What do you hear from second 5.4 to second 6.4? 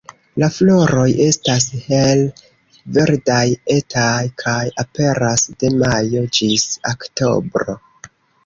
de majo